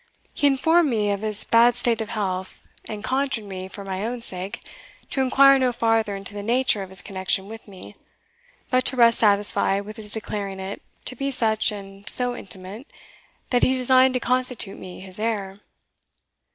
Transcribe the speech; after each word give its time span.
He 0.33 0.47
informed 0.47 0.89
me 0.89 1.11
of 1.11 1.21
his 1.21 1.43
bad 1.43 1.75
state 1.75 2.01
of 2.01 2.09
health, 2.09 2.65
and 2.85 3.03
conjured 3.03 3.43
me, 3.45 3.67
for 3.67 3.83
my 3.85 4.03
own 4.03 4.21
sake, 4.23 4.63
to 5.11 5.21
inquire 5.21 5.59
no 5.59 5.71
farther 5.71 6.15
into 6.15 6.33
the 6.33 6.41
nature 6.41 6.81
of 6.81 6.89
his 6.89 7.03
connection 7.03 7.47
with 7.47 7.67
me, 7.67 7.93
but 8.71 8.83
to 8.85 8.95
rest 8.95 9.19
satisfied 9.19 9.81
with 9.81 9.97
his 9.97 10.11
declaring 10.11 10.59
it 10.59 10.81
to 11.05 11.15
be 11.15 11.29
such 11.29 11.71
and 11.71 12.09
so 12.09 12.35
intimate, 12.35 12.87
that 13.51 13.61
he 13.61 13.75
designed 13.75 14.15
to 14.15 14.19
constitute 14.19 14.79
me 14.79 15.01
his 15.01 15.19
heir. 15.19 15.59